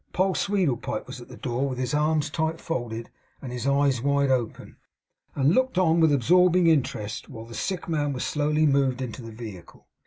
Poll 0.13 0.33
Sweedlepipe 0.33 1.05
was 1.05 1.21
at 1.21 1.27
the 1.27 1.37
door 1.37 1.69
with 1.69 1.77
his 1.77 1.93
arms 1.93 2.31
tight 2.31 2.59
folded 2.59 3.11
and 3.39 3.51
his 3.51 3.67
eyes 3.67 4.01
wide 4.01 4.31
open, 4.31 4.77
and 5.35 5.53
looked 5.53 5.77
on 5.77 5.99
with 5.99 6.11
absorbing 6.11 6.65
interest, 6.65 7.29
while 7.29 7.45
the 7.45 7.53
sick 7.53 7.87
man 7.87 8.11
was 8.11 8.23
slowly 8.25 8.65
moved 8.65 8.99
into 8.99 9.21
the 9.21 9.31
vehicle. 9.31 9.87